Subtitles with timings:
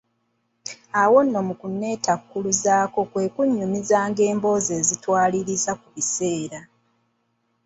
[1.01, 6.59] Awo nno mu kunnetakkuluzaako kwe kunnyumizanga emboozi ezitwaliriza ku biseera.